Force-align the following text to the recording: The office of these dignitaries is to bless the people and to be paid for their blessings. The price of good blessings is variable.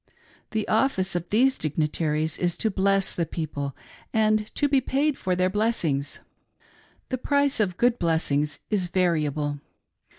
The 0.49 0.67
office 0.67 1.15
of 1.15 1.29
these 1.29 1.59
dignitaries 1.59 2.39
is 2.39 2.57
to 2.57 2.71
bless 2.71 3.11
the 3.11 3.27
people 3.27 3.75
and 4.11 4.47
to 4.55 4.67
be 4.67 4.81
paid 4.81 5.15
for 5.15 5.35
their 5.35 5.47
blessings. 5.51 6.21
The 7.09 7.19
price 7.19 7.59
of 7.59 7.77
good 7.77 7.99
blessings 7.99 8.57
is 8.71 8.87
variable. 8.87 9.59